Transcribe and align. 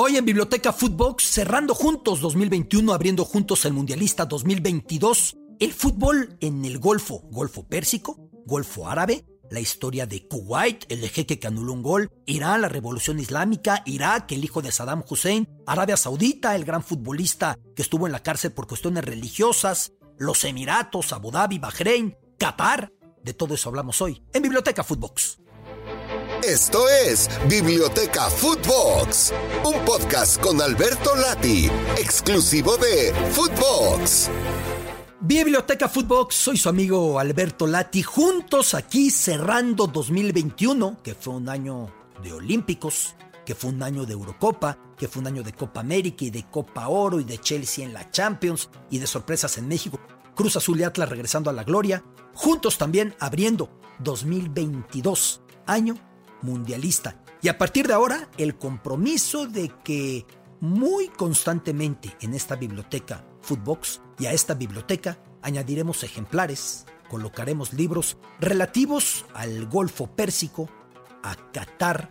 Hoy 0.00 0.16
en 0.16 0.24
Biblioteca 0.24 0.72
Footbox, 0.72 1.24
cerrando 1.24 1.74
juntos 1.74 2.20
2021, 2.20 2.92
abriendo 2.92 3.24
juntos 3.24 3.64
el 3.64 3.72
Mundialista 3.72 4.26
2022, 4.26 5.36
el 5.58 5.72
fútbol 5.72 6.36
en 6.38 6.64
el 6.64 6.78
Golfo, 6.78 7.22
Golfo 7.32 7.66
Pérsico, 7.66 8.16
Golfo 8.46 8.86
Árabe, 8.86 9.24
la 9.50 9.58
historia 9.58 10.06
de 10.06 10.28
Kuwait, 10.28 10.84
el 10.88 11.00
jeque 11.08 11.40
que 11.40 11.48
anuló 11.48 11.72
un 11.72 11.82
gol, 11.82 12.12
Irán, 12.26 12.60
la 12.60 12.68
revolución 12.68 13.18
islámica, 13.18 13.82
Irak, 13.86 14.30
el 14.30 14.44
hijo 14.44 14.62
de 14.62 14.70
Saddam 14.70 15.02
Hussein, 15.10 15.48
Arabia 15.66 15.96
Saudita, 15.96 16.54
el 16.54 16.64
gran 16.64 16.84
futbolista 16.84 17.58
que 17.74 17.82
estuvo 17.82 18.06
en 18.06 18.12
la 18.12 18.22
cárcel 18.22 18.52
por 18.52 18.68
cuestiones 18.68 19.04
religiosas, 19.04 19.94
los 20.16 20.44
Emiratos, 20.44 21.12
Abu 21.12 21.32
Dhabi, 21.32 21.58
Bahrein, 21.58 22.16
Qatar. 22.38 22.92
De 23.24 23.34
todo 23.34 23.54
eso 23.54 23.68
hablamos 23.68 24.00
hoy 24.00 24.22
en 24.32 24.42
Biblioteca 24.42 24.84
Footbox. 24.84 25.40
Esto 26.42 26.88
es 26.88 27.28
Biblioteca 27.48 28.30
Footbox, 28.30 29.32
un 29.64 29.84
podcast 29.84 30.40
con 30.40 30.62
Alberto 30.62 31.16
Lati, 31.16 31.68
exclusivo 31.98 32.76
de 32.76 33.12
Footbox. 33.32 34.30
Biblioteca 35.20 35.88
Footbox, 35.88 36.36
soy 36.36 36.56
su 36.56 36.68
amigo 36.68 37.18
Alberto 37.18 37.66
Lati, 37.66 38.02
juntos 38.02 38.74
aquí 38.74 39.10
cerrando 39.10 39.88
2021, 39.88 41.02
que 41.02 41.16
fue 41.16 41.34
un 41.34 41.48
año 41.48 41.92
de 42.22 42.32
Olímpicos, 42.32 43.16
que 43.44 43.56
fue 43.56 43.70
un 43.70 43.82
año 43.82 44.06
de 44.06 44.12
Eurocopa, 44.12 44.78
que 44.96 45.08
fue 45.08 45.20
un 45.20 45.26
año 45.26 45.42
de 45.42 45.52
Copa 45.52 45.80
América 45.80 46.24
y 46.24 46.30
de 46.30 46.48
Copa 46.48 46.86
Oro 46.86 47.18
y 47.18 47.24
de 47.24 47.38
Chelsea 47.38 47.84
en 47.84 47.92
la 47.92 48.10
Champions 48.10 48.70
y 48.90 48.98
de 48.98 49.08
sorpresas 49.08 49.58
en 49.58 49.66
México. 49.66 49.98
Cruz 50.36 50.56
Azul 50.56 50.78
y 50.78 50.84
Atlas 50.84 51.08
regresando 51.08 51.50
a 51.50 51.52
la 51.52 51.64
gloria, 51.64 52.04
juntos 52.32 52.78
también 52.78 53.16
abriendo 53.18 53.70
2022, 53.98 55.42
año 55.66 56.07
mundialista. 56.42 57.22
Y 57.40 57.48
a 57.48 57.58
partir 57.58 57.86
de 57.86 57.94
ahora, 57.94 58.28
el 58.36 58.56
compromiso 58.56 59.46
de 59.46 59.72
que 59.84 60.26
muy 60.60 61.08
constantemente 61.08 62.16
en 62.20 62.34
esta 62.34 62.56
biblioteca 62.56 63.24
Footbox 63.42 64.00
y 64.18 64.26
a 64.26 64.32
esta 64.32 64.54
biblioteca 64.54 65.18
añadiremos 65.42 66.02
ejemplares, 66.02 66.86
colocaremos 67.08 67.72
libros 67.72 68.16
relativos 68.40 69.24
al 69.34 69.66
Golfo 69.66 70.08
Pérsico, 70.08 70.68
a 71.22 71.36
Qatar, 71.52 72.10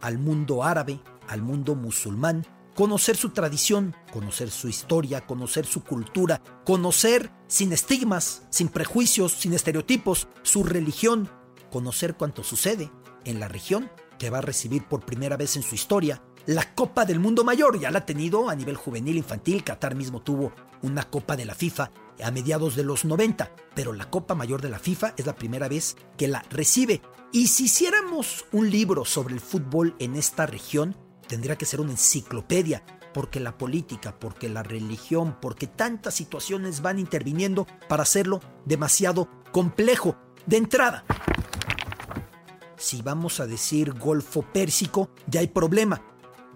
al 0.00 0.18
mundo 0.18 0.64
árabe, 0.64 1.00
al 1.28 1.42
mundo 1.42 1.74
musulmán, 1.76 2.44
conocer 2.74 3.16
su 3.16 3.30
tradición, 3.30 3.94
conocer 4.12 4.50
su 4.50 4.68
historia, 4.68 5.26
conocer 5.26 5.64
su 5.64 5.82
cultura, 5.82 6.42
conocer 6.64 7.30
sin 7.46 7.72
estigmas, 7.72 8.42
sin 8.50 8.68
prejuicios, 8.68 9.32
sin 9.32 9.54
estereotipos, 9.54 10.28
su 10.42 10.64
religión, 10.64 11.30
conocer 11.70 12.16
cuánto 12.16 12.42
sucede 12.44 12.90
en 13.26 13.38
la 13.40 13.48
región 13.48 13.90
que 14.18 14.30
va 14.30 14.38
a 14.38 14.42
recibir 14.42 14.84
por 14.84 15.04
primera 15.04 15.36
vez 15.36 15.56
en 15.56 15.62
su 15.62 15.74
historia 15.74 16.22
la 16.46 16.74
Copa 16.74 17.04
del 17.04 17.20
Mundo 17.20 17.44
Mayor. 17.44 17.78
Ya 17.78 17.90
la 17.90 17.98
ha 17.98 18.06
tenido 18.06 18.48
a 18.48 18.54
nivel 18.54 18.76
juvenil, 18.76 19.16
infantil. 19.16 19.64
Qatar 19.64 19.94
mismo 19.94 20.22
tuvo 20.22 20.52
una 20.82 21.04
Copa 21.04 21.36
de 21.36 21.44
la 21.44 21.54
FIFA 21.54 21.90
a 22.22 22.30
mediados 22.30 22.76
de 22.76 22.84
los 22.84 23.04
90, 23.04 23.52
pero 23.74 23.92
la 23.92 24.08
Copa 24.08 24.34
Mayor 24.34 24.62
de 24.62 24.70
la 24.70 24.78
FIFA 24.78 25.14
es 25.16 25.26
la 25.26 25.34
primera 25.34 25.68
vez 25.68 25.96
que 26.16 26.28
la 26.28 26.42
recibe. 26.48 27.02
Y 27.32 27.48
si 27.48 27.64
hiciéramos 27.64 28.46
un 28.52 28.70
libro 28.70 29.04
sobre 29.04 29.34
el 29.34 29.40
fútbol 29.40 29.94
en 29.98 30.16
esta 30.16 30.46
región, 30.46 30.96
tendría 31.26 31.56
que 31.56 31.66
ser 31.66 31.80
una 31.80 31.90
enciclopedia, 31.90 32.84
porque 33.12 33.40
la 33.40 33.58
política, 33.58 34.18
porque 34.18 34.48
la 34.48 34.62
religión, 34.62 35.36
porque 35.40 35.66
tantas 35.66 36.14
situaciones 36.14 36.80
van 36.80 36.98
interviniendo 36.98 37.66
para 37.88 38.04
hacerlo 38.04 38.40
demasiado 38.64 39.28
complejo. 39.52 40.16
De 40.46 40.58
entrada, 40.58 41.04
si 42.76 43.02
vamos 43.02 43.40
a 43.40 43.46
decir 43.46 43.92
Golfo 43.92 44.42
Pérsico, 44.42 45.10
ya 45.26 45.40
hay 45.40 45.48
problema, 45.48 46.02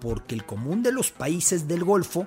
porque 0.01 0.35
el 0.35 0.45
común 0.45 0.83
de 0.83 0.93
los 0.93 1.11
países 1.11 1.69
del 1.69 1.85
Golfo 1.85 2.27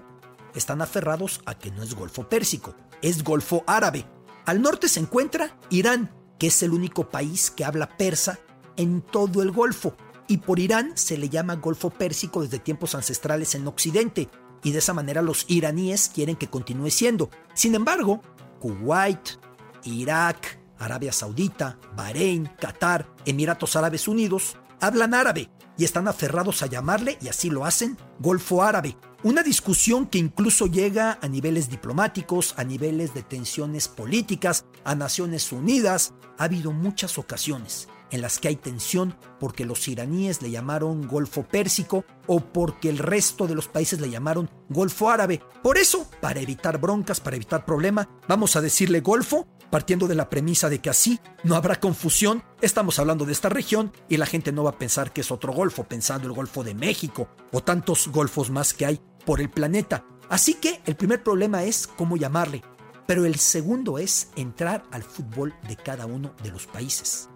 están 0.56 0.82
aferrados 0.82 1.42
a 1.46 1.56
que 1.56 1.72
no 1.72 1.84
es 1.84 1.96
Golfo 1.96 2.28
Pérsico, 2.30 2.76
es 3.02 3.24
Golfo 3.24 3.64
Árabe. 3.68 4.06
Al 4.46 4.62
norte 4.62 4.88
se 4.88 5.00
encuentra 5.00 5.58
Irán, 5.70 6.12
que 6.38 6.48
es 6.48 6.64
el 6.64 6.72
único 6.72 7.10
país 7.10 7.52
que 7.52 7.66
habla 7.66 7.98
persa 7.98 8.40
en 8.76 9.02
todo 9.02 9.42
el 9.42 9.52
Golfo, 9.52 9.96
y 10.28 10.38
por 10.38 10.60
Irán 10.60 10.94
se 10.96 11.18
le 11.18 11.30
llama 11.30 11.56
Golfo 11.56 11.90
Pérsico 11.90 12.42
desde 12.42 12.60
tiempos 12.60 12.96
ancestrales 12.96 13.56
en 13.56 13.68
Occidente, 13.68 14.30
y 14.64 14.72
de 14.72 14.80
esa 14.80 14.94
manera 14.94 15.22
los 15.22 15.46
iraníes 15.50 16.10
quieren 16.14 16.36
que 16.36 16.50
continúe 16.50 16.90
siendo. 16.90 17.30
Sin 17.54 17.76
embargo, 17.76 18.22
Kuwait, 18.60 19.38
Irak, 19.84 20.63
Arabia 20.84 21.12
Saudita, 21.12 21.78
Bahrein, 21.96 22.50
Qatar, 22.60 23.08
Emiratos 23.26 23.76
Árabes 23.76 24.08
Unidos, 24.08 24.58
hablan 24.80 25.14
árabe 25.14 25.50
y 25.78 25.86
están 25.86 26.08
aferrados 26.08 26.62
a 26.62 26.68
llamarle, 26.68 27.18
y 27.22 27.30
así 27.30 27.50
lo 27.50 27.66
hacen, 27.66 27.98
Golfo 28.20 28.64
Árabe. 28.64 28.98
Una 29.24 29.42
discusión 29.42 30.06
que 30.06 30.18
incluso 30.18 30.68
llega 30.68 31.18
a 31.22 31.28
niveles 31.28 31.70
diplomáticos, 31.70 32.54
a 32.58 32.64
niveles 32.64 33.14
de 33.14 33.24
tensiones 33.24 33.88
políticas, 33.88 34.66
a 34.84 34.96
Naciones 34.96 35.52
Unidas. 35.52 36.14
Ha 36.38 36.44
habido 36.44 36.72
muchas 36.74 37.18
ocasiones 37.18 37.88
en 38.14 38.22
las 38.22 38.40
que 38.40 38.48
hay 38.48 38.56
tensión 38.56 39.18
porque 39.40 39.66
los 39.66 39.88
iraníes 39.88 40.42
le 40.42 40.52
llamaron 40.52 41.08
Golfo 41.08 41.44
Pérsico 41.44 42.06
o 42.28 42.40
porque 42.40 42.90
el 42.90 43.00
resto 43.00 43.48
de 43.48 43.56
los 43.56 43.68
países 43.68 44.00
le 44.00 44.10
llamaron 44.10 44.50
Golfo 44.70 45.10
Árabe. 45.10 45.42
Por 45.64 45.78
eso, 45.78 46.08
para 46.22 46.40
evitar 46.40 46.80
broncas, 46.80 47.20
para 47.20 47.36
evitar 47.36 47.66
problema, 47.66 48.08
vamos 48.28 48.56
a 48.56 48.62
decirle 48.62 49.02
Golfo 49.02 49.48
partiendo 49.72 50.08
de 50.08 50.14
la 50.14 50.30
premisa 50.30 50.70
de 50.70 50.80
que 50.80 50.92
así 50.92 51.20
no 51.44 51.56
habrá 51.56 51.80
confusión, 51.80 52.44
estamos 52.62 53.00
hablando 53.00 53.26
de 53.26 53.32
esta 53.32 53.50
región 53.50 53.92
y 54.08 54.18
la 54.18 54.28
gente 54.28 54.52
no 54.52 54.64
va 54.64 54.70
a 54.70 54.78
pensar 54.78 55.12
que 55.12 55.22
es 55.22 55.32
otro 55.32 55.52
golfo, 55.52 55.86
pensando 55.86 56.28
el 56.28 56.34
Golfo 56.36 56.64
de 56.64 56.76
México 56.76 57.28
o 57.52 57.64
tantos 57.64 58.08
golfos 58.10 58.52
más 58.52 58.76
que 58.76 58.86
hay 58.86 59.02
por 59.26 59.42
el 59.42 59.50
planeta. 59.50 60.06
Así 60.30 60.54
que 60.54 60.80
el 60.86 60.96
primer 60.96 61.24
problema 61.24 61.64
es 61.64 61.88
cómo 61.88 62.18
llamarle, 62.18 62.62
pero 63.08 63.26
el 63.26 63.40
segundo 63.40 63.98
es 63.98 64.30
entrar 64.36 64.84
al 64.92 65.02
fútbol 65.02 65.56
de 65.68 65.76
cada 65.76 66.06
uno 66.06 66.36
de 66.44 66.52
los 66.52 66.68
países, 66.68 67.30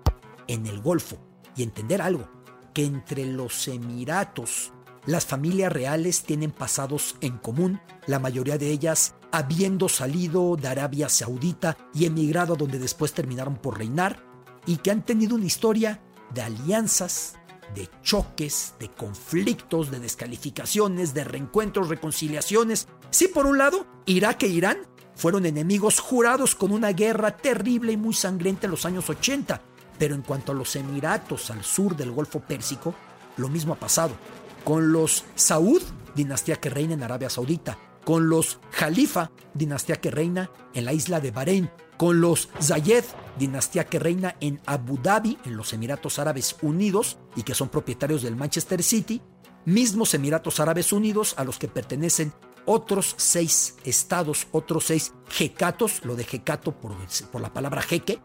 en 0.47 0.65
el 0.65 0.81
Golfo, 0.81 1.17
y 1.55 1.63
entender 1.63 2.01
algo, 2.01 2.29
que 2.73 2.85
entre 2.85 3.25
los 3.25 3.67
Emiratos, 3.67 4.73
las 5.05 5.25
familias 5.25 5.71
reales 5.71 6.23
tienen 6.23 6.51
pasados 6.51 7.15
en 7.21 7.37
común, 7.37 7.79
la 8.05 8.19
mayoría 8.19 8.57
de 8.57 8.69
ellas 8.69 9.15
habiendo 9.31 9.89
salido 9.89 10.55
de 10.55 10.67
Arabia 10.67 11.09
Saudita 11.09 11.77
y 11.93 12.05
emigrado 12.05 12.55
donde 12.55 12.79
después 12.79 13.13
terminaron 13.13 13.57
por 13.57 13.77
reinar, 13.77 14.23
y 14.65 14.77
que 14.77 14.91
han 14.91 15.05
tenido 15.05 15.35
una 15.35 15.45
historia 15.45 16.01
de 16.33 16.41
alianzas, 16.41 17.37
de 17.73 17.89
choques, 18.01 18.75
de 18.79 18.89
conflictos, 18.89 19.91
de 19.91 19.99
descalificaciones, 19.99 21.13
de 21.13 21.23
reencuentros, 21.23 21.89
reconciliaciones. 21.89 22.87
Sí, 23.09 23.27
por 23.27 23.45
un 23.45 23.57
lado, 23.57 23.87
Irak 24.05 24.43
e 24.43 24.47
Irán 24.47 24.77
fueron 25.15 25.45
enemigos 25.45 25.99
jurados 25.99 26.55
con 26.55 26.71
una 26.71 26.91
guerra 26.91 27.37
terrible 27.37 27.93
y 27.93 27.97
muy 27.97 28.13
sangrienta 28.13 28.67
en 28.67 28.71
los 28.71 28.85
años 28.85 29.09
80, 29.09 29.61
pero 29.97 30.15
en 30.15 30.21
cuanto 30.21 30.51
a 30.51 30.55
los 30.55 30.75
Emiratos 30.75 31.49
al 31.51 31.63
sur 31.63 31.95
del 31.95 32.11
Golfo 32.11 32.39
Pérsico, 32.39 32.93
lo 33.37 33.49
mismo 33.49 33.73
ha 33.73 33.79
pasado. 33.79 34.15
Con 34.63 34.91
los 34.91 35.23
Saud, 35.35 35.81
dinastía 36.15 36.57
que 36.57 36.69
reina 36.69 36.93
en 36.93 37.03
Arabia 37.03 37.29
Saudita, 37.29 37.77
con 38.03 38.29
los 38.29 38.59
Jalifa, 38.71 39.31
dinastía 39.53 39.97
que 39.97 40.11
reina 40.11 40.49
en 40.73 40.85
la 40.85 40.93
isla 40.93 41.19
de 41.19 41.31
Bahrein, 41.31 41.69
con 41.97 42.21
los 42.21 42.49
Zayed, 42.61 43.03
dinastía 43.37 43.85
que 43.85 43.99
reina 43.99 44.35
en 44.39 44.61
Abu 44.65 44.97
Dhabi, 45.01 45.37
en 45.45 45.57
los 45.57 45.73
Emiratos 45.73 46.19
Árabes 46.19 46.55
Unidos, 46.61 47.17
y 47.35 47.43
que 47.43 47.55
son 47.55 47.69
propietarios 47.69 48.21
del 48.21 48.35
Manchester 48.35 48.83
City, 48.83 49.21
mismos 49.65 50.13
Emiratos 50.13 50.59
Árabes 50.59 50.93
Unidos 50.93 51.33
a 51.37 51.43
los 51.43 51.59
que 51.59 51.67
pertenecen 51.67 52.31
otros 52.65 53.15
seis 53.17 53.75
estados, 53.83 54.47
otros 54.51 54.85
seis 54.85 55.13
jecatos, 55.29 56.05
lo 56.05 56.15
de 56.15 56.23
jecato 56.23 56.73
por, 56.73 56.95
por 57.31 57.41
la 57.41 57.53
palabra 57.53 57.81
jeque, 57.81 58.21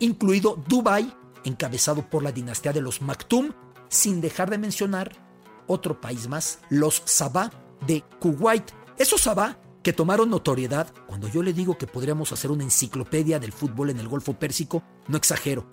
incluido 0.00 0.62
Dubai, 0.68 1.12
encabezado 1.44 2.08
por 2.08 2.22
la 2.22 2.32
dinastía 2.32 2.72
de 2.72 2.80
los 2.80 3.02
Maktoum, 3.02 3.52
sin 3.88 4.20
dejar 4.20 4.50
de 4.50 4.58
mencionar 4.58 5.12
otro 5.66 6.00
país 6.00 6.28
más, 6.28 6.60
los 6.70 7.02
Sabah 7.04 7.50
de 7.86 8.04
Kuwait, 8.20 8.70
esos 8.98 9.20
Sabah 9.22 9.58
que 9.82 9.92
tomaron 9.92 10.30
notoriedad, 10.30 10.92
cuando 11.06 11.28
yo 11.28 11.42
le 11.42 11.52
digo 11.52 11.78
que 11.78 11.86
podríamos 11.86 12.32
hacer 12.32 12.50
una 12.50 12.64
enciclopedia 12.64 13.38
del 13.38 13.52
fútbol 13.52 13.90
en 13.90 14.00
el 14.00 14.08
Golfo 14.08 14.34
Pérsico, 14.34 14.82
no 15.06 15.16
exagero. 15.16 15.70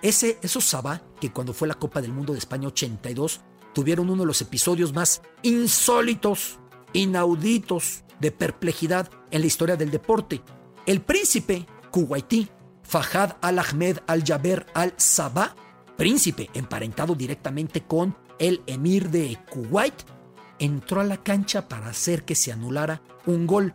Ese, 0.00 0.38
esos 0.42 0.64
Sabah 0.64 1.02
que 1.20 1.32
cuando 1.32 1.52
fue 1.52 1.68
la 1.68 1.74
Copa 1.74 2.00
del 2.00 2.12
Mundo 2.12 2.32
de 2.32 2.40
España 2.40 2.66
82 2.66 3.40
tuvieron 3.72 4.10
uno 4.10 4.22
de 4.22 4.26
los 4.26 4.42
episodios 4.42 4.92
más 4.92 5.22
insólitos, 5.42 6.58
inauditos, 6.92 8.02
de 8.22 8.30
perplejidad 8.30 9.10
en 9.30 9.40
la 9.40 9.46
historia 9.48 9.76
del 9.76 9.90
deporte. 9.90 10.42
El 10.86 11.02
príncipe 11.02 11.66
kuwaití 11.90 12.48
Fahad 12.92 13.36
al-Ahmed 13.40 14.00
al-Jaber 14.06 14.66
al-Sabah, 14.74 15.56
príncipe 15.96 16.50
emparentado 16.52 17.14
directamente 17.14 17.84
con 17.84 18.14
el 18.38 18.62
emir 18.66 19.08
de 19.08 19.38
Kuwait, 19.48 19.94
entró 20.58 21.00
a 21.00 21.04
la 21.04 21.16
cancha 21.16 21.70
para 21.70 21.86
hacer 21.86 22.26
que 22.26 22.34
se 22.34 22.52
anulara 22.52 23.00
un 23.24 23.46
gol. 23.46 23.72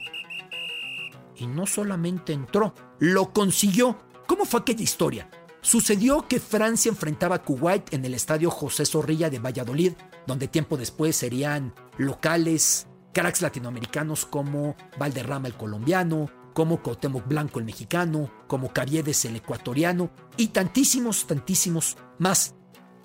Y 1.35 1.47
no 1.47 1.65
solamente 1.65 2.31
entró, 2.31 2.75
lo 2.99 3.33
consiguió. 3.33 3.97
¿Cómo 4.27 4.45
fue 4.45 4.59
aquella 4.59 4.83
historia? 4.83 5.31
Sucedió 5.61 6.27
que 6.27 6.39
Francia 6.39 6.89
enfrentaba 6.89 7.37
a 7.37 7.43
Kuwait 7.43 7.91
en 7.95 8.05
el 8.05 8.13
estadio 8.13 8.51
José 8.51 8.85
Zorrilla 8.85 9.31
de 9.31 9.39
Valladolid 9.39 9.93
donde 10.27 10.47
tiempo 10.47 10.77
después 10.77 11.15
serían 11.15 11.73
locales 11.97 12.85
cracks 13.13 13.41
latinoamericanos 13.41 14.27
como 14.27 14.75
Valderrama 14.99 15.47
el 15.47 15.55
colombiano, 15.55 16.29
como 16.57 16.81
Cuauhtémoc 16.81 17.27
Blanco 17.27 17.59
el 17.59 17.65
mexicano, 17.65 18.31
como 18.47 18.73
Caviedes 18.73 19.25
el 19.25 19.35
ecuatoriano 19.35 20.09
y 20.37 20.47
tantísimos, 20.47 21.27
tantísimos 21.27 21.97
más. 22.17 22.55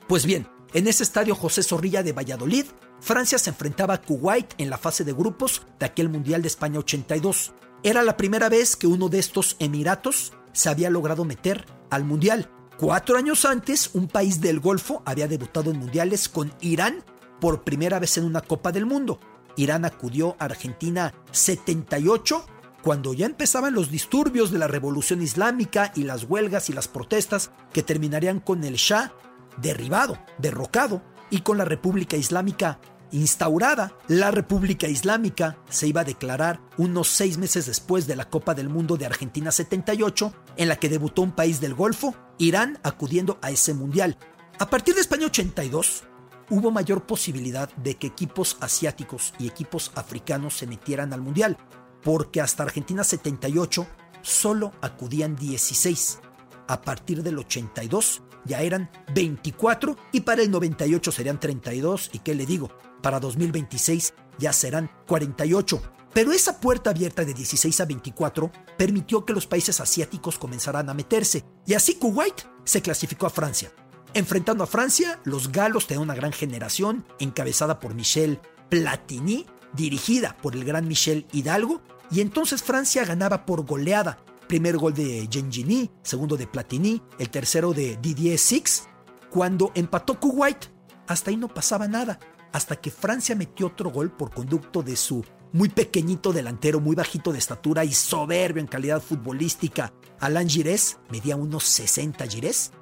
Pues 0.08 0.24
bien, 0.24 0.48
en 0.72 0.86
ese 0.86 1.02
estadio 1.02 1.34
José 1.34 1.62
Zorrilla 1.62 2.02
de 2.02 2.14
Valladolid, 2.14 2.64
Francia 3.02 3.38
se 3.38 3.50
enfrentaba 3.50 3.92
a 3.92 4.00
Kuwait 4.00 4.54
en 4.56 4.70
la 4.70 4.78
fase 4.78 5.04
de 5.04 5.12
grupos 5.12 5.66
de 5.78 5.84
aquel 5.84 6.08
Mundial 6.08 6.40
de 6.40 6.48
España 6.48 6.78
82. 6.78 7.52
Era 7.82 8.02
la 8.02 8.16
primera 8.16 8.48
vez 8.48 8.74
que 8.74 8.86
uno 8.86 9.10
de 9.10 9.18
estos 9.18 9.56
Emiratos 9.58 10.32
se 10.54 10.70
había 10.70 10.88
logrado 10.88 11.26
meter 11.26 11.66
al 11.90 12.04
Mundial. 12.04 12.48
Cuatro 12.78 13.18
años 13.18 13.44
antes, 13.44 13.90
un 13.92 14.08
país 14.08 14.40
del 14.40 14.60
Golfo 14.60 15.02
había 15.04 15.28
debutado 15.28 15.70
en 15.70 15.78
mundiales 15.78 16.30
con 16.30 16.54
Irán 16.62 17.04
por 17.38 17.64
primera 17.64 17.98
vez 17.98 18.16
en 18.16 18.24
una 18.24 18.40
Copa 18.40 18.72
del 18.72 18.86
Mundo. 18.86 19.20
Irán 19.58 19.84
acudió 19.84 20.36
a 20.38 20.46
Argentina 20.46 21.12
78 21.32 22.46
cuando 22.82 23.14
ya 23.14 23.26
empezaban 23.26 23.74
los 23.74 23.90
disturbios 23.90 24.50
de 24.50 24.58
la 24.58 24.68
revolución 24.68 25.22
islámica 25.22 25.92
y 25.94 26.02
las 26.02 26.24
huelgas 26.24 26.68
y 26.68 26.72
las 26.72 26.88
protestas 26.88 27.50
que 27.72 27.82
terminarían 27.82 28.40
con 28.40 28.64
el 28.64 28.74
Shah 28.74 29.12
derribado, 29.58 30.18
derrocado 30.38 31.02
y 31.30 31.40
con 31.40 31.58
la 31.58 31.64
República 31.64 32.16
Islámica 32.16 32.80
instaurada. 33.12 33.92
La 34.08 34.30
República 34.30 34.88
Islámica 34.88 35.58
se 35.68 35.86
iba 35.86 36.00
a 36.00 36.04
declarar 36.04 36.60
unos 36.78 37.08
seis 37.08 37.38
meses 37.38 37.66
después 37.66 38.06
de 38.06 38.16
la 38.16 38.28
Copa 38.28 38.54
del 38.54 38.68
Mundo 38.68 38.96
de 38.96 39.06
Argentina 39.06 39.52
78, 39.52 40.32
en 40.56 40.68
la 40.68 40.76
que 40.76 40.88
debutó 40.88 41.22
un 41.22 41.32
país 41.32 41.60
del 41.60 41.74
Golfo, 41.74 42.14
Irán, 42.38 42.78
acudiendo 42.82 43.38
a 43.42 43.50
ese 43.50 43.74
mundial. 43.74 44.18
A 44.58 44.68
partir 44.68 44.94
de 44.94 45.02
España 45.02 45.26
82, 45.26 46.04
hubo 46.50 46.70
mayor 46.70 47.06
posibilidad 47.06 47.72
de 47.76 47.96
que 47.96 48.08
equipos 48.08 48.56
asiáticos 48.60 49.34
y 49.38 49.46
equipos 49.46 49.92
africanos 49.94 50.56
se 50.56 50.66
metieran 50.66 51.12
al 51.12 51.20
mundial, 51.20 51.56
porque 52.02 52.40
hasta 52.40 52.62
Argentina 52.62 53.04
78 53.04 53.86
solo 54.22 54.72
acudían 54.80 55.36
16. 55.36 56.20
A 56.68 56.80
partir 56.80 57.22
del 57.22 57.38
82 57.38 58.22
ya 58.44 58.60
eran 58.62 58.90
24 59.14 59.96
y 60.12 60.20
para 60.20 60.42
el 60.42 60.50
98 60.50 61.12
serían 61.12 61.38
32 61.38 62.10
y 62.12 62.20
qué 62.20 62.34
le 62.34 62.46
digo, 62.46 62.70
para 63.02 63.20
2026 63.20 64.14
ya 64.38 64.52
serán 64.52 64.90
48. 65.06 65.80
Pero 66.12 66.32
esa 66.32 66.60
puerta 66.60 66.90
abierta 66.90 67.24
de 67.24 67.32
16 67.32 67.80
a 67.80 67.84
24 67.86 68.52
permitió 68.76 69.24
que 69.24 69.32
los 69.32 69.46
países 69.46 69.80
asiáticos 69.80 70.38
comenzaran 70.38 70.88
a 70.90 70.94
meterse 70.94 71.44
y 71.66 71.74
así 71.74 71.94
Kuwait 71.94 72.42
se 72.64 72.82
clasificó 72.82 73.26
a 73.26 73.30
Francia. 73.30 73.72
Enfrentando 74.14 74.62
a 74.62 74.66
Francia, 74.66 75.20
los 75.24 75.50
galos 75.50 75.86
tenían 75.86 76.02
una 76.02 76.14
gran 76.14 76.32
generación 76.32 77.06
encabezada 77.18 77.80
por 77.80 77.94
Michel 77.94 78.40
Platini, 78.68 79.46
dirigida 79.72 80.36
por 80.40 80.54
el 80.54 80.64
gran 80.64 80.88
Michel 80.88 81.26
Hidalgo, 81.32 81.82
y 82.10 82.20
entonces 82.20 82.62
Francia 82.62 83.04
ganaba 83.04 83.46
por 83.46 83.64
goleada 83.64 84.18
Primer 84.52 84.76
gol 84.76 84.92
de 84.92 85.26
Gengini, 85.30 85.90
segundo 86.02 86.36
de 86.36 86.46
Platini, 86.46 87.00
el 87.18 87.30
tercero 87.30 87.72
de 87.72 87.96
Didier 88.02 88.38
Six. 88.38 88.86
Cuando 89.30 89.72
empató 89.74 90.20
Kuwait, 90.20 90.66
hasta 91.06 91.30
ahí 91.30 91.38
no 91.38 91.48
pasaba 91.48 91.88
nada, 91.88 92.20
hasta 92.52 92.76
que 92.76 92.90
Francia 92.90 93.34
metió 93.34 93.68
otro 93.68 93.90
gol 93.90 94.10
por 94.10 94.30
conducto 94.30 94.82
de 94.82 94.96
su 94.96 95.24
muy 95.52 95.70
pequeñito 95.70 96.34
delantero, 96.34 96.80
muy 96.80 96.94
bajito 96.94 97.32
de 97.32 97.38
estatura 97.38 97.84
y 97.84 97.92
soberbio 97.92 98.60
en 98.60 98.66
calidad 98.66 99.02
futbolística, 99.02 99.92
Alain 100.20 100.50
Girés, 100.50 100.98
medía 101.10 101.36
unos 101.36 101.64
60 101.64 102.26
Girés, 102.26 102.72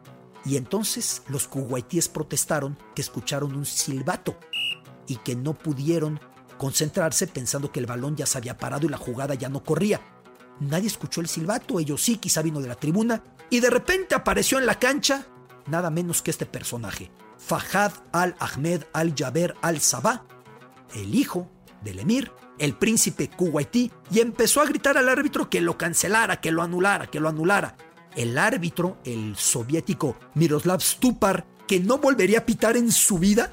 y 0.45 0.57
entonces 0.57 1.23
los 1.29 1.47
kuwaitíes 1.47 2.09
protestaron 2.09 2.79
que 2.95 3.03
escucharon 3.03 3.55
un 3.55 3.67
silbato 3.67 4.37
y 5.07 5.17
que 5.17 5.37
no 5.37 5.55
pudieron 5.55 6.21
concentrarse 6.61 7.27
pensando 7.27 7.73
que 7.73 7.81
el 7.81 7.87
balón 7.87 8.17
ya 8.17 8.27
se 8.27 8.37
había 8.37 8.59
parado 8.59 8.85
y 8.85 8.91
la 8.91 8.99
jugada 8.99 9.33
ya 9.33 9.49
no 9.49 9.65
corría. 9.65 9.99
Nadie 10.61 10.89
escuchó 10.89 11.23
el 11.23 11.27
silbato, 11.27 11.81
ellos 11.81 12.03
sí, 12.03 12.19
quizá 12.19 12.43
vino 12.43 12.61
de 12.61 12.69
la 12.69 12.75
tribuna, 12.75 13.25
y 13.49 13.61
de 13.61 13.71
repente 13.71 14.15
apareció 14.15 14.59
en 14.59 14.67
la 14.67 14.79
cancha 14.79 15.25
nada 15.69 15.89
menos 15.89 16.21
que 16.21 16.31
este 16.31 16.45
personaje, 16.45 17.11
Fahad 17.39 17.93
al-Ahmed 18.13 18.83
al-Jaber 18.93 19.55
al-Sabah, 19.63 20.27
el 20.95 21.15
hijo 21.15 21.51
del 21.83 22.01
emir, 22.01 22.31
el 22.59 22.77
príncipe 22.77 23.31
kuwaití, 23.31 23.91
y 24.11 24.21
empezó 24.21 24.61
a 24.61 24.67
gritar 24.67 24.99
al 24.99 25.09
árbitro 25.09 25.49
que 25.49 25.63
lo 25.63 25.79
cancelara, 25.79 26.43
que 26.43 26.53
lo 26.53 26.63
anulara, 26.63 27.07
que 27.07 27.21
lo 27.21 27.31
anulara. 27.31 27.79
El 28.15 28.37
árbitro, 28.37 28.99
el 29.05 29.35
soviético 29.35 30.19
Miroslav 30.35 30.83
Stupar, 30.83 31.47
que 31.67 31.81
no 31.81 31.97
volvería 31.97 32.41
a 32.41 32.45
pitar 32.45 32.77
en 32.77 32.93
su 32.93 33.19
vida, 33.19 33.51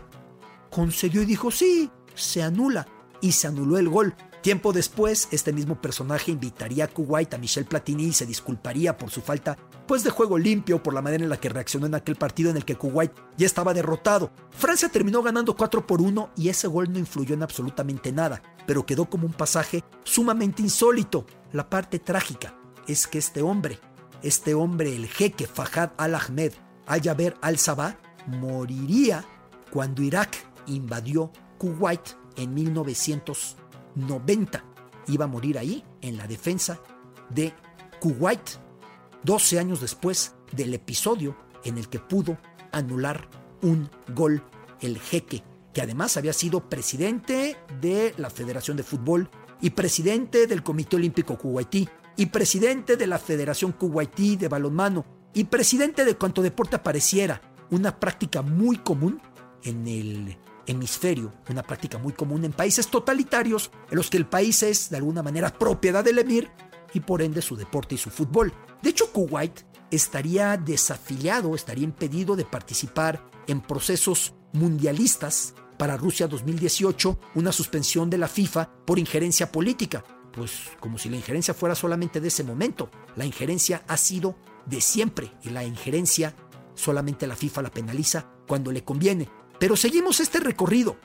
concedió 0.69 1.21
y 1.21 1.25
dijo, 1.25 1.51
sí, 1.51 1.89
se 2.15 2.44
anula. 2.44 2.86
Y 3.21 3.31
se 3.31 3.47
anuló 3.47 3.77
el 3.77 3.89
gol. 3.89 4.15
Tiempo 4.41 4.71
después, 4.71 5.27
este 5.31 5.51
mismo 5.51 5.81
personaje 5.81 6.31
invitaría 6.31 6.85
a 6.85 6.87
Kuwait 6.87 7.33
a 7.33 7.37
Michel 7.37 7.65
Platini 7.65 8.05
y 8.05 8.13
se 8.13 8.25
disculparía 8.25 8.97
por 8.97 9.09
su 9.09 9.21
falta 9.21 9.57
pues 9.87 10.03
de 10.03 10.09
juego 10.09 10.37
limpio 10.37 10.83
por 10.83 10.93
la 10.93 11.01
manera 11.01 11.23
en 11.23 11.29
la 11.29 11.39
que 11.39 11.49
reaccionó 11.49 11.85
en 11.85 11.95
aquel 11.95 12.15
partido 12.15 12.49
en 12.49 12.57
el 12.57 12.65
que 12.65 12.75
Kuwait 12.75 13.11
ya 13.37 13.45
estaba 13.45 13.73
derrotado. 13.73 14.31
Francia 14.51 14.89
terminó 14.89 15.23
ganando 15.23 15.55
4 15.55 15.87
por 15.87 16.01
1 16.01 16.31
y 16.35 16.49
ese 16.49 16.67
gol 16.67 16.91
no 16.91 16.99
influyó 16.99 17.33
en 17.33 17.43
absolutamente 17.43 18.11
nada, 18.11 18.41
pero 18.65 18.85
quedó 18.85 19.09
como 19.09 19.25
un 19.25 19.33
pasaje 19.33 19.83
sumamente 20.03 20.61
insólito. 20.61 21.25
La 21.51 21.69
parte 21.69 21.99
trágica 21.99 22.53
es 22.87 23.07
que 23.07 23.17
este 23.17 23.41
hombre, 23.41 23.79
este 24.21 24.53
hombre, 24.53 24.95
el 24.95 25.07
jeque 25.07 25.47
Fahad 25.47 25.91
al-Ahmed 25.97 26.53
al-Jaber 26.85 27.35
al-Sabah, 27.41 27.97
moriría 28.27 29.25
cuando 29.71 30.01
Irak 30.01 30.35
invadió 30.67 31.31
Kuwait 31.57 32.15
en 32.38 32.54
1900. 32.54 33.57
90. 33.98 34.63
Iba 35.07 35.25
a 35.25 35.28
morir 35.28 35.57
ahí, 35.57 35.84
en 36.01 36.18
la 36.18 36.28
defensa 36.28 36.80
de 37.30 37.54
Kuwait, 38.00 38.42
12 39.24 39.60
años 39.60 39.81
después 39.81 40.36
del 40.51 40.74
episodio 40.74 41.36
en 41.63 41.78
el 41.78 41.89
que 41.89 42.00
pudo 42.00 42.38
anular 42.72 43.28
un 43.62 43.89
gol 44.13 44.44
el 44.81 45.00
jeque, 45.00 45.44
que 45.74 45.81
además 45.81 46.18
había 46.18 46.34
sido 46.34 46.69
presidente 46.69 47.57
de 47.81 48.13
la 48.18 48.30
Federación 48.30 48.78
de 48.78 48.84
Fútbol 48.84 49.30
y 49.62 49.72
presidente 49.72 50.45
del 50.45 50.63
Comité 50.63 50.98
Olímpico 50.98 51.38
Kuwaití 51.38 51.89
y 52.16 52.28
presidente 52.28 52.95
de 52.95 53.07
la 53.07 53.18
Federación 53.18 53.72
Kuwaití 53.72 54.36
de 54.36 54.48
Balonmano 54.48 55.06
y 55.34 55.45
presidente 55.45 56.06
de 56.06 56.16
cuanto 56.16 56.42
deporte 56.42 56.75
apareciera, 56.75 57.42
una 57.72 58.00
práctica 58.00 58.42
muy 58.42 58.78
común 58.78 59.19
en 59.63 59.88
el 59.88 60.38
hemisferio, 60.67 61.33
una 61.49 61.63
práctica 61.63 61.97
muy 61.97 62.13
común 62.13 62.45
en 62.45 62.51
países 62.51 62.87
totalitarios 62.87 63.71
en 63.89 63.97
los 63.97 64.09
que 64.09 64.17
el 64.17 64.27
país 64.27 64.62
es 64.63 64.89
de 64.89 64.97
alguna 64.97 65.24
manera 65.24 65.51
propiedad 65.51 66.03
del 66.03 66.19
emir 66.19 66.51
y 66.93 67.00
por 67.00 67.21
ende 67.21 67.41
su 67.41 67.55
deporte 67.55 67.95
y 67.95 67.97
su 67.97 68.09
fútbol. 68.09 68.53
De 68.81 68.91
hecho, 68.91 69.12
Kuwait 69.12 69.62
estaría 69.89 70.57
desafiliado, 70.57 71.55
estaría 71.55 71.83
impedido 71.83 72.36
de 72.36 72.45
participar 72.45 73.29
en 73.47 73.62
procesos 73.62 74.33
mundialistas 74.53 75.55
para 75.77 75.97
Rusia 75.97 76.27
2018, 76.27 77.19
una 77.36 77.51
suspensión 77.51 78.09
de 78.09 78.17
la 78.17 78.27
FIFA 78.27 78.69
por 78.86 79.00
injerencia 79.00 79.51
política. 79.51 80.03
Pues 80.33 80.51
como 80.79 80.97
si 80.97 81.09
la 81.09 81.17
injerencia 81.17 81.53
fuera 81.53 81.75
solamente 81.75 82.19
de 82.19 82.27
ese 82.27 82.43
momento. 82.43 82.91
La 83.15 83.25
injerencia 83.25 83.83
ha 83.88 83.97
sido 83.97 84.36
de 84.65 84.81
siempre 84.81 85.31
y 85.43 85.50
la 85.50 85.63
injerencia 85.63 86.36
solamente 86.75 87.27
la 87.27 87.36
FIFA 87.36 87.63
la 87.63 87.71
penaliza 87.71 88.29
cuando 88.47 88.71
le 88.71 88.83
conviene. 88.83 89.29
Pero 89.59 89.75
seguimos 89.75 90.19
este 90.19 90.39
recorrido 90.39 90.97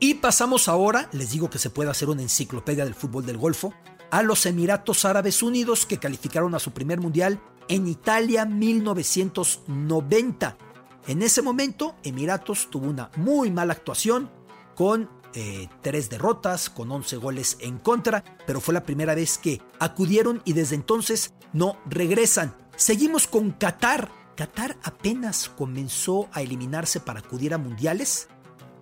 y 0.00 0.14
pasamos 0.14 0.68
ahora, 0.68 1.08
les 1.12 1.30
digo 1.30 1.50
que 1.50 1.58
se 1.58 1.70
puede 1.70 1.90
hacer 1.90 2.08
una 2.08 2.22
enciclopedia 2.22 2.84
del 2.84 2.94
fútbol 2.94 3.24
del 3.24 3.38
Golfo, 3.38 3.72
a 4.10 4.22
los 4.22 4.44
Emiratos 4.46 5.04
Árabes 5.04 5.42
Unidos 5.42 5.86
que 5.86 5.98
calificaron 5.98 6.54
a 6.54 6.60
su 6.60 6.72
primer 6.72 7.00
mundial 7.00 7.40
en 7.68 7.88
Italia 7.88 8.44
1990. 8.44 10.58
En 11.06 11.22
ese 11.22 11.42
momento, 11.42 11.96
Emiratos 12.02 12.68
tuvo 12.70 12.88
una 12.88 13.10
muy 13.16 13.50
mala 13.50 13.72
actuación 13.72 14.30
con 14.74 15.08
eh, 15.34 15.68
tres 15.82 16.10
derrotas, 16.10 16.70
con 16.70 16.92
11 16.92 17.16
goles 17.16 17.56
en 17.60 17.78
contra, 17.78 18.22
pero 18.46 18.60
fue 18.60 18.74
la 18.74 18.84
primera 18.84 19.14
vez 19.14 19.38
que 19.38 19.62
acudieron 19.80 20.42
y 20.44 20.52
desde 20.52 20.74
entonces 20.76 21.32
no 21.52 21.78
regresan. 21.86 22.54
Seguimos 22.76 23.26
con 23.26 23.50
Qatar 23.52 24.10
Qatar 24.36 24.76
apenas 24.82 25.48
comenzó 25.48 26.28
a 26.32 26.42
eliminarse 26.42 27.00
para 27.00 27.20
acudir 27.20 27.54
a 27.54 27.58
mundiales, 27.58 28.28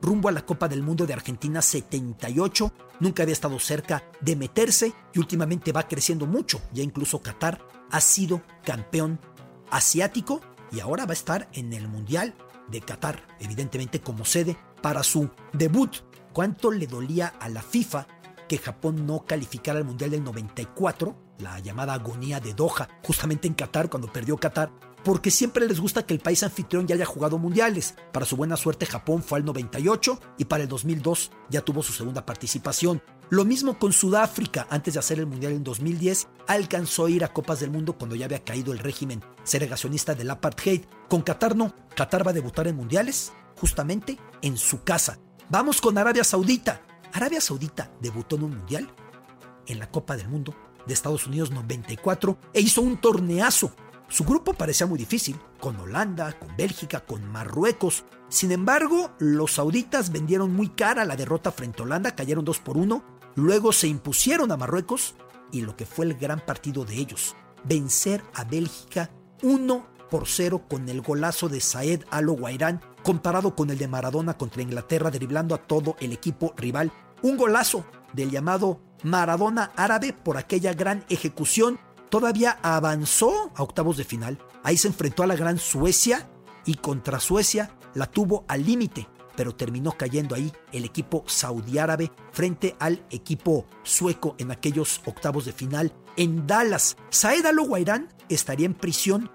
rumbo 0.00 0.28
a 0.28 0.32
la 0.32 0.47
Copa 0.47 0.68
del 0.68 0.82
Mundo 0.82 1.06
de 1.06 1.12
Argentina 1.12 1.61
78, 1.61 2.73
nunca 3.00 3.23
había 3.23 3.35
estado 3.35 3.59
cerca 3.59 4.02
de 4.21 4.37
meterse 4.37 4.94
y 5.12 5.18
últimamente 5.18 5.73
va 5.73 5.88
creciendo 5.88 6.26
mucho, 6.26 6.61
ya 6.73 6.82
incluso 6.82 7.21
Qatar 7.21 7.61
ha 7.90 8.00
sido 8.00 8.42
campeón 8.64 9.21
asiático 9.71 10.40
y 10.71 10.80
ahora 10.80 11.04
va 11.04 11.11
a 11.11 11.14
estar 11.14 11.49
en 11.52 11.73
el 11.75 11.87
Mundial 11.87 12.35
de 12.68 12.80
Qatar, 12.80 13.26
evidentemente 13.38 14.00
como 14.00 14.25
sede 14.25 14.56
para 14.80 15.02
su 15.02 15.30
debut. 15.52 15.97
¿Cuánto 16.32 16.71
le 16.71 16.87
dolía 16.87 17.35
a 17.40 17.50
la 17.50 17.61
FIFA 17.61 18.06
que 18.49 18.56
Japón 18.56 19.06
no 19.06 19.25
calificara 19.26 19.78
al 19.78 19.85
Mundial 19.85 20.11
del 20.11 20.25
94, 20.25 21.14
la 21.38 21.59
llamada 21.61 21.94
agonía 21.94 22.40
de 22.40 22.54
Doha, 22.54 22.88
justamente 23.02 23.49
en 23.49 23.54
Qatar, 23.54 23.90
cuando 23.90 24.11
perdió 24.11 24.37
Qatar, 24.38 24.71
porque 25.04 25.30
siempre 25.30 25.66
les 25.66 25.80
gusta 25.80 26.04
que 26.06 26.14
el 26.14 26.21
país 26.21 26.42
anfitrión 26.42 26.87
ya 26.87 26.94
haya 26.94 27.04
jugado 27.04 27.38
mundiales. 27.38 27.94
Para 28.12 28.26
su 28.26 28.37
buena 28.37 28.56
suerte 28.56 28.87
Japón 28.87 29.23
fue 29.23 29.38
al 29.38 29.44
98 29.44 30.21
y 30.38 30.44
para 30.44 30.62
el 30.62 30.68
2002 30.68 31.30
ya 31.50 31.62
tuvo 31.62 31.82
su 31.82 31.92
segunda 31.92 32.25
participación. 32.25 33.02
Lo 33.30 33.44
mismo 33.44 33.78
con 33.78 33.92
Sudáfrica, 33.92 34.66
antes 34.68 34.94
de 34.94 35.00
hacer 35.00 35.18
el 35.18 35.26
mundial 35.26 35.52
en 35.52 35.64
2010, 35.64 36.28
alcanzó 36.47 37.06
a 37.06 37.11
ir 37.11 37.25
a 37.25 37.32
Copas 37.32 37.61
del 37.61 37.71
Mundo 37.71 37.97
cuando 37.97 38.14
ya 38.14 38.26
había 38.26 38.44
caído 38.44 38.73
el 38.73 38.78
régimen 38.78 39.25
segregacionista 39.42 40.14
del 40.14 40.30
apartheid. 40.30 40.82
Con 41.09 41.23
Qatar 41.23 41.56
no, 41.56 41.75
Qatar 41.97 42.26
va 42.26 42.30
a 42.32 42.35
debutar 42.35 42.68
en 42.68 42.76
mundiales 42.76 43.32
justamente 43.56 44.18
en 44.42 44.59
su 44.59 44.85
casa. 44.85 45.18
Vamos 45.49 45.80
con 45.80 45.97
Arabia 45.97 46.25
Saudita. 46.25 46.82
Arabia 47.12 47.40
Saudita 47.40 47.90
debutó 48.00 48.37
en 48.37 48.44
un 48.44 48.59
mundial 48.59 48.88
en 49.66 49.78
la 49.78 49.90
Copa 49.90 50.16
del 50.16 50.28
Mundo 50.28 50.54
de 50.87 50.94
Estados 50.94 51.26
Unidos 51.26 51.50
94 51.50 52.38
e 52.52 52.61
hizo 52.61 52.82
un 52.82 53.00
torneazo 53.00 53.75
su 54.12 54.25
grupo 54.25 54.52
parecía 54.52 54.87
muy 54.87 54.99
difícil, 54.99 55.40
con 55.59 55.75
Holanda, 55.76 56.38
con 56.38 56.54
Bélgica, 56.54 57.00
con 57.00 57.25
Marruecos. 57.25 58.04
Sin 58.28 58.52
embargo, 58.52 59.12
los 59.19 59.54
sauditas 59.54 60.12
vendieron 60.12 60.52
muy 60.52 60.69
cara 60.69 61.07
la 61.07 61.16
derrota 61.16 61.50
frente 61.50 61.81
a 61.81 61.87
Holanda, 61.87 62.14
cayeron 62.14 62.45
2 62.45 62.59
por 62.59 62.76
1, 62.76 63.02
luego 63.37 63.73
se 63.73 63.88
impusieron 63.88 64.52
a 64.52 64.59
Marruecos 64.59 65.14
y 65.50 65.62
lo 65.62 65.76
que 65.76 65.87
fue 65.87 66.04
el 66.04 66.14
gran 66.14 66.45
partido 66.45 66.85
de 66.85 66.97
ellos, 66.97 67.35
vencer 67.64 68.23
a 68.35 68.45
Bélgica 68.45 69.09
1 69.42 69.87
por 70.11 70.28
0 70.28 70.66
con 70.69 70.90
el 70.90 71.00
golazo 71.00 71.49
de 71.49 71.62
Saed 71.62 72.04
Al 72.11 72.28
Guairán 72.28 72.83
comparado 73.02 73.57
con 73.57 73.71
el 73.71 73.78
de 73.78 73.88
Maradona 73.88 74.37
contra 74.37 74.61
Inglaterra, 74.61 75.11
driblando 75.11 75.54
a 75.54 75.66
todo 75.66 75.97
el 76.00 76.12
equipo 76.12 76.52
rival. 76.59 76.92
Un 77.23 77.38
golazo 77.38 77.87
del 78.12 78.31
llamado 78.31 78.78
Maradona 79.04 79.73
árabe 79.75 80.12
por 80.12 80.37
aquella 80.37 80.75
gran 80.75 81.02
ejecución 81.09 81.81
todavía 82.12 82.59
avanzó 82.61 83.50
a 83.57 83.62
octavos 83.62 83.97
de 83.97 84.04
final. 84.04 84.38
Ahí 84.64 84.76
se 84.76 84.87
enfrentó 84.87 85.23
a 85.23 85.26
la 85.26 85.35
gran 85.35 85.59
Suecia 85.59 86.28
y 86.66 86.75
contra 86.75 87.19
Suecia 87.19 87.75
la 87.95 88.04
tuvo 88.04 88.45
al 88.49 88.66
límite, 88.66 89.09
pero 89.35 89.57
terminó 89.57 89.92
cayendo 89.92 90.35
ahí 90.35 90.52
el 90.73 90.85
equipo 90.85 91.25
saudí 91.26 91.78
árabe 91.78 92.12
frente 92.31 92.76
al 92.81 93.02
equipo 93.09 93.64
sueco 93.83 94.35
en 94.37 94.50
aquellos 94.50 95.00
octavos 95.07 95.47
de 95.47 95.54
final 95.54 95.95
en 96.19 96.47
Dallas. 96.47 96.99
Saed 97.09 97.47
Al 97.47 97.59
Guairán 97.59 98.12
estaría 98.28 98.66
en 98.66 98.75
prisión 98.75 99.31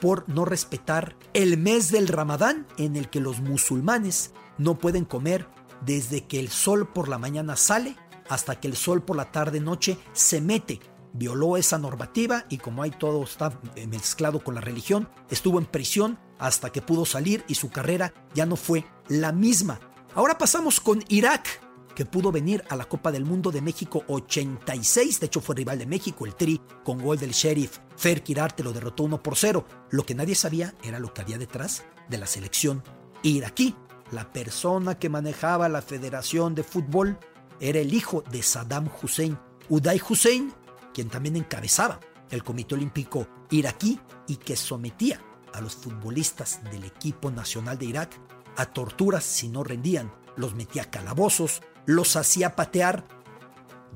por 0.00 0.26
no 0.30 0.46
respetar 0.46 1.14
el 1.34 1.58
mes 1.58 1.90
del 1.90 2.08
Ramadán 2.08 2.66
en 2.78 2.96
el 2.96 3.10
que 3.10 3.20
los 3.20 3.40
musulmanes 3.42 4.32
no 4.56 4.78
pueden 4.78 5.04
comer 5.04 5.46
desde 5.84 6.24
que 6.26 6.40
el 6.40 6.48
sol 6.48 6.88
por 6.88 7.08
la 7.10 7.18
mañana 7.18 7.54
sale 7.56 7.96
hasta 8.30 8.58
que 8.58 8.68
el 8.68 8.76
sol 8.76 9.02
por 9.02 9.16
la 9.16 9.30
tarde 9.30 9.60
noche 9.60 9.98
se 10.14 10.40
mete. 10.40 10.80
Violó 11.12 11.56
esa 11.56 11.76
normativa 11.76 12.46
y 12.48 12.58
como 12.58 12.82
ahí 12.82 12.92
todo 12.92 13.24
está 13.24 13.60
mezclado 13.88 14.42
con 14.42 14.54
la 14.54 14.60
religión, 14.60 15.08
estuvo 15.28 15.58
en 15.58 15.66
prisión 15.66 16.18
hasta 16.38 16.70
que 16.70 16.80
pudo 16.80 17.04
salir 17.04 17.44
y 17.48 17.56
su 17.56 17.68
carrera 17.68 18.14
ya 18.32 18.46
no 18.46 18.56
fue 18.56 18.86
la 19.08 19.32
misma. 19.32 19.80
Ahora 20.14 20.38
pasamos 20.38 20.80
con 20.80 21.02
Irak, 21.08 21.60
que 21.94 22.06
pudo 22.06 22.30
venir 22.30 22.64
a 22.68 22.76
la 22.76 22.84
Copa 22.84 23.10
del 23.10 23.24
Mundo 23.24 23.50
de 23.50 23.60
México 23.60 24.04
86, 24.06 25.20
de 25.20 25.26
hecho 25.26 25.40
fue 25.40 25.56
rival 25.56 25.78
de 25.80 25.86
México, 25.86 26.24
el 26.24 26.36
Tri, 26.36 26.60
con 26.84 26.98
gol 27.02 27.18
del 27.18 27.32
sheriff. 27.32 27.78
Fer 27.96 28.22
Kirarte 28.22 28.62
lo 28.62 28.72
derrotó 28.72 29.02
1 29.02 29.22
por 29.22 29.36
0. 29.36 29.66
Lo 29.90 30.06
que 30.06 30.14
nadie 30.14 30.36
sabía 30.36 30.74
era 30.82 31.00
lo 31.00 31.12
que 31.12 31.20
había 31.20 31.38
detrás 31.38 31.84
de 32.08 32.18
la 32.18 32.26
selección 32.26 32.82
iraquí. 33.22 33.74
La 34.12 34.32
persona 34.32 34.98
que 34.98 35.08
manejaba 35.08 35.68
la 35.68 35.82
Federación 35.82 36.54
de 36.54 36.62
Fútbol 36.62 37.18
era 37.60 37.78
el 37.78 37.94
hijo 37.94 38.24
de 38.30 38.42
Saddam 38.42 38.88
Hussein, 39.02 39.38
Uday 39.68 40.00
Hussein, 40.08 40.52
quien 40.92 41.08
también 41.08 41.36
encabezaba 41.36 42.00
el 42.30 42.42
Comité 42.42 42.74
Olímpico 42.74 43.26
iraquí 43.50 44.00
y 44.26 44.36
que 44.36 44.56
sometía 44.56 45.20
a 45.52 45.60
los 45.60 45.74
futbolistas 45.74 46.60
del 46.70 46.84
equipo 46.84 47.30
nacional 47.30 47.78
de 47.78 47.86
Irak 47.86 48.20
a 48.56 48.66
torturas 48.66 49.24
si 49.24 49.48
no 49.48 49.64
rendían. 49.64 50.12
Los 50.36 50.54
metía 50.54 50.82
a 50.82 50.90
calabozos, 50.90 51.60
los 51.86 52.16
hacía 52.16 52.56
patear 52.56 53.06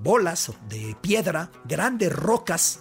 bolas 0.03 0.53
de 0.69 0.97
piedra, 1.01 1.51
grandes 1.65 2.13
rocas, 2.13 2.81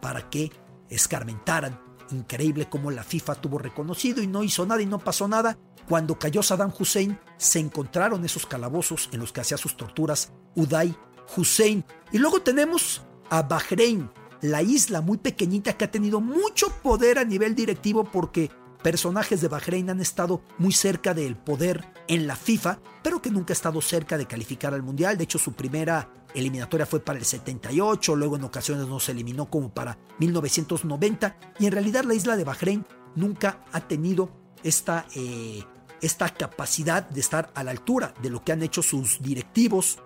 para 0.00 0.30
que 0.30 0.50
escarmentaran. 0.88 1.89
Increíble 2.12 2.68
cómo 2.68 2.90
la 2.90 3.04
FIFA 3.04 3.36
tuvo 3.36 3.58
reconocido 3.58 4.22
y 4.22 4.26
no 4.26 4.42
hizo 4.42 4.66
nada 4.66 4.82
y 4.82 4.86
no 4.86 4.98
pasó 4.98 5.28
nada. 5.28 5.58
Cuando 5.88 6.18
cayó 6.18 6.42
Saddam 6.42 6.72
Hussein, 6.78 7.18
se 7.36 7.58
encontraron 7.58 8.24
esos 8.24 8.46
calabozos 8.46 9.08
en 9.12 9.20
los 9.20 9.32
que 9.32 9.40
hacía 9.40 9.56
sus 9.56 9.76
torturas 9.76 10.32
Uday 10.54 10.94
Hussein. 11.36 11.84
Y 12.12 12.18
luego 12.18 12.42
tenemos 12.42 13.02
a 13.28 13.42
Bahrein, 13.42 14.10
la 14.40 14.62
isla 14.62 15.00
muy 15.00 15.18
pequeñita 15.18 15.76
que 15.76 15.84
ha 15.84 15.90
tenido 15.90 16.20
mucho 16.20 16.68
poder 16.82 17.18
a 17.18 17.24
nivel 17.24 17.54
directivo 17.54 18.04
porque 18.04 18.50
personajes 18.82 19.40
de 19.40 19.48
Bahrein 19.48 19.90
han 19.90 20.00
estado 20.00 20.42
muy 20.58 20.72
cerca 20.72 21.14
del 21.14 21.36
poder 21.36 21.92
en 22.08 22.26
la 22.26 22.36
FIFA, 22.36 22.80
pero 23.02 23.20
que 23.20 23.30
nunca 23.30 23.52
ha 23.52 23.54
estado 23.54 23.80
cerca 23.80 24.18
de 24.18 24.26
calificar 24.26 24.74
al 24.74 24.82
Mundial. 24.82 25.16
De 25.16 25.24
hecho, 25.24 25.38
su 25.38 25.52
primera 25.52 26.10
eliminatoria 26.34 26.86
fue 26.86 27.00
para 27.00 27.18
el 27.18 27.24
78, 27.24 28.16
luego 28.16 28.36
en 28.36 28.44
ocasiones 28.44 28.86
no 28.86 29.00
se 29.00 29.12
eliminó 29.12 29.50
como 29.50 29.72
para 29.72 29.98
1990, 30.18 31.36
y 31.58 31.66
en 31.66 31.72
realidad 31.72 32.04
la 32.04 32.14
isla 32.14 32.36
de 32.36 32.44
Bahrein 32.44 32.86
nunca 33.14 33.64
ha 33.72 33.80
tenido 33.80 34.30
esta 34.62 35.06
eh, 35.14 35.64
esta 36.00 36.28
capacidad 36.30 37.08
de 37.08 37.20
estar 37.20 37.50
a 37.54 37.62
la 37.62 37.70
altura 37.70 38.14
de 38.22 38.30
lo 38.30 38.42
que 38.42 38.52
han 38.52 38.62
hecho 38.62 38.82
sus 38.82 39.20
directivos. 39.20 39.98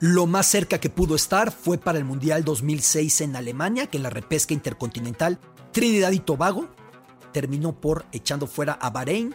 Lo 0.00 0.26
más 0.26 0.46
cerca 0.46 0.78
que 0.78 0.90
pudo 0.90 1.14
estar 1.14 1.52
fue 1.52 1.78
para 1.78 1.98
el 1.98 2.04
Mundial 2.04 2.44
2006 2.44 3.20
en 3.22 3.36
Alemania, 3.36 3.86
que 3.86 3.98
la 3.98 4.10
repesca 4.10 4.54
intercontinental 4.54 5.38
Trinidad 5.72 6.12
y 6.12 6.18
Tobago 6.18 6.68
terminó 7.32 7.80
por 7.80 8.04
echando 8.12 8.46
fuera 8.46 8.74
a 8.74 8.90
Bahrein 8.90 9.34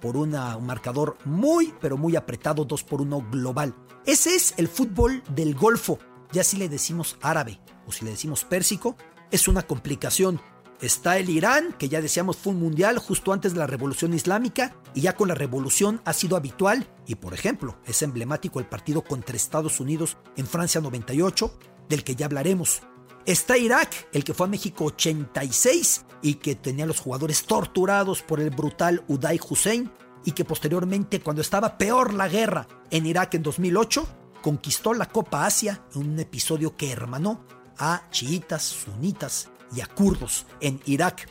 por 0.00 0.16
un 0.16 0.30
marcador 0.30 1.18
muy, 1.24 1.74
pero 1.80 1.96
muy 1.96 2.16
apretado, 2.16 2.64
2 2.64 2.84
por 2.84 3.00
1 3.00 3.28
global. 3.30 3.74
Ese 4.06 4.34
es 4.34 4.54
el 4.56 4.68
fútbol 4.68 5.22
del 5.34 5.54
Golfo. 5.54 5.98
Ya 6.32 6.44
si 6.44 6.56
le 6.56 6.68
decimos 6.68 7.18
árabe 7.20 7.60
o 7.86 7.92
si 7.92 8.04
le 8.04 8.12
decimos 8.12 8.44
pérsico, 8.44 8.96
es 9.30 9.48
una 9.48 9.62
complicación 9.62 10.40
Está 10.80 11.18
el 11.18 11.28
Irán, 11.28 11.74
que 11.78 11.90
ya 11.90 12.00
decíamos 12.00 12.38
fue 12.38 12.54
un 12.54 12.60
mundial 12.60 12.96
justo 12.96 13.34
antes 13.34 13.52
de 13.52 13.58
la 13.58 13.66
revolución 13.66 14.14
islámica, 14.14 14.74
y 14.94 15.02
ya 15.02 15.14
con 15.14 15.28
la 15.28 15.34
revolución 15.34 16.00
ha 16.06 16.14
sido 16.14 16.36
habitual, 16.36 16.86
y 17.06 17.16
por 17.16 17.34
ejemplo, 17.34 17.78
es 17.84 18.00
emblemático 18.00 18.60
el 18.60 18.66
partido 18.66 19.02
contra 19.02 19.36
Estados 19.36 19.78
Unidos 19.78 20.16
en 20.36 20.46
Francia 20.46 20.80
98, 20.80 21.52
del 21.90 22.02
que 22.02 22.16
ya 22.16 22.24
hablaremos. 22.24 22.82
Está 23.26 23.58
Irak, 23.58 24.08
el 24.12 24.24
que 24.24 24.34
fue 24.34 24.46
a 24.46 24.50
México 24.50 24.86
86 24.86 26.06
y 26.22 26.34
que 26.34 26.54
tenía 26.54 26.84
a 26.84 26.88
los 26.88 27.00
jugadores 27.00 27.44
torturados 27.44 28.22
por 28.22 28.40
el 28.40 28.50
brutal 28.50 29.04
Uday 29.08 29.38
Hussein, 29.48 29.90
y 30.24 30.32
que 30.32 30.44
posteriormente, 30.44 31.20
cuando 31.20 31.42
estaba 31.42 31.78
peor 31.78 32.12
la 32.12 32.28
guerra 32.28 32.66
en 32.90 33.06
Irak 33.06 33.34
en 33.34 33.42
2008, 33.42 34.06
conquistó 34.42 34.94
la 34.94 35.06
Copa 35.06 35.46
Asia 35.46 35.82
en 35.94 36.12
un 36.12 36.18
episodio 36.18 36.76
que 36.76 36.90
hermanó 36.90 37.44
a 37.78 38.08
chiitas, 38.10 38.62
sunitas 38.62 39.48
y 39.74 39.80
a 39.80 39.86
kurdos 39.86 40.46
en 40.60 40.80
Irak. 40.84 41.28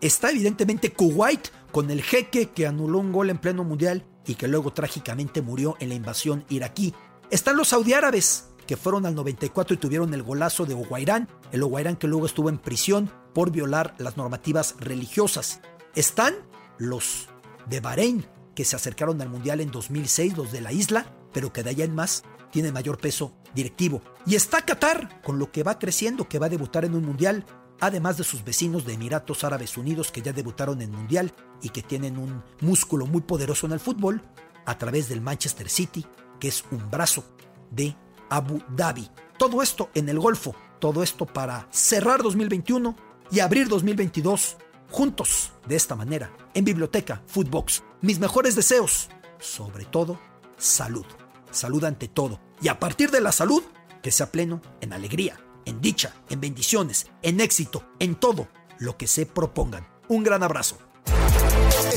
Está 0.00 0.30
evidentemente 0.30 0.92
Kuwait 0.92 1.48
con 1.72 1.90
el 1.90 2.02
jeque 2.02 2.50
que 2.50 2.66
anuló 2.66 2.98
un 2.98 3.12
gol 3.12 3.30
en 3.30 3.38
pleno 3.38 3.64
mundial 3.64 4.06
y 4.26 4.36
que 4.36 4.48
luego 4.48 4.72
trágicamente 4.72 5.42
murió 5.42 5.76
en 5.80 5.88
la 5.88 5.94
invasión 5.96 6.44
iraquí. 6.48 6.94
Están 7.30 7.56
los 7.56 7.72
árabes 7.72 8.47
que 8.68 8.76
fueron 8.76 9.06
al 9.06 9.14
94 9.14 9.74
y 9.74 9.78
tuvieron 9.78 10.12
el 10.12 10.22
golazo 10.22 10.66
de 10.66 10.74
Oguairán, 10.74 11.26
el 11.52 11.62
Oguairán 11.62 11.96
que 11.96 12.06
luego 12.06 12.26
estuvo 12.26 12.50
en 12.50 12.58
prisión 12.58 13.10
por 13.32 13.50
violar 13.50 13.94
las 13.96 14.18
normativas 14.18 14.76
religiosas. 14.78 15.60
Están 15.94 16.34
los 16.76 17.28
de 17.66 17.80
Bahrein, 17.80 18.26
que 18.54 18.66
se 18.66 18.76
acercaron 18.76 19.22
al 19.22 19.30
Mundial 19.30 19.62
en 19.62 19.70
2006, 19.70 20.36
los 20.36 20.52
de 20.52 20.60
la 20.60 20.72
isla, 20.72 21.06
pero 21.32 21.50
que 21.50 21.62
de 21.62 21.70
allá 21.70 21.86
en 21.86 21.94
más 21.94 22.24
tiene 22.52 22.70
mayor 22.70 22.98
peso 22.98 23.32
directivo. 23.54 24.02
Y 24.26 24.34
está 24.34 24.60
Qatar, 24.60 25.22
con 25.22 25.38
lo 25.38 25.50
que 25.50 25.62
va 25.62 25.78
creciendo, 25.78 26.28
que 26.28 26.38
va 26.38 26.46
a 26.46 26.50
debutar 26.50 26.84
en 26.84 26.94
un 26.94 27.06
Mundial 27.06 27.46
además 27.80 28.18
de 28.18 28.24
sus 28.24 28.44
vecinos 28.44 28.84
de 28.84 28.94
Emiratos 28.94 29.44
Árabes 29.44 29.78
Unidos 29.78 30.12
que 30.12 30.20
ya 30.20 30.32
debutaron 30.32 30.82
en 30.82 30.90
Mundial 30.90 31.32
y 31.62 31.70
que 31.70 31.82
tienen 31.82 32.18
un 32.18 32.42
músculo 32.60 33.06
muy 33.06 33.22
poderoso 33.22 33.66
en 33.66 33.72
el 33.72 33.80
fútbol, 33.80 34.20
a 34.66 34.76
través 34.76 35.08
del 35.08 35.22
Manchester 35.22 35.70
City, 35.70 36.04
que 36.38 36.48
es 36.48 36.64
un 36.70 36.90
brazo 36.90 37.24
de 37.70 37.96
Abu 38.30 38.62
Dhabi. 38.76 39.08
Todo 39.38 39.62
esto 39.62 39.90
en 39.94 40.08
el 40.08 40.18
Golfo, 40.18 40.54
todo 40.78 41.02
esto 41.02 41.26
para 41.26 41.68
cerrar 41.70 42.22
2021 42.22 42.96
y 43.30 43.40
abrir 43.40 43.68
2022 43.68 44.56
juntos 44.90 45.52
de 45.66 45.76
esta 45.76 45.94
manera 45.94 46.32
en 46.54 46.64
Biblioteca 46.64 47.22
Footbox. 47.26 47.82
Mis 48.00 48.18
mejores 48.18 48.54
deseos, 48.54 49.08
sobre 49.38 49.84
todo 49.84 50.18
salud. 50.56 51.06
Salud 51.50 51.84
ante 51.84 52.08
todo. 52.08 52.40
Y 52.60 52.68
a 52.68 52.78
partir 52.78 53.10
de 53.10 53.20
la 53.20 53.32
salud, 53.32 53.62
que 54.02 54.10
sea 54.10 54.30
pleno 54.30 54.60
en 54.80 54.92
alegría, 54.92 55.40
en 55.64 55.80
dicha, 55.80 56.14
en 56.28 56.40
bendiciones, 56.40 57.06
en 57.22 57.40
éxito, 57.40 57.84
en 57.98 58.14
todo 58.14 58.48
lo 58.78 58.96
que 58.96 59.06
se 59.06 59.26
propongan. 59.26 59.86
Un 60.08 60.22
gran 60.22 60.42
abrazo. 60.42 60.78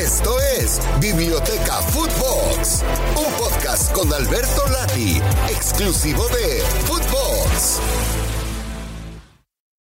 Esto 0.02 0.36
es 0.60 0.80
Biblioteca 1.00 1.76
Footbox, 1.76 2.84
un 3.16 3.34
podcast 3.36 3.92
con 3.92 4.12
Alberto 4.12 4.68
Lati, 4.70 5.22
exclusivo 5.48 6.28
de 6.30 6.64
Footbox. 6.88 7.80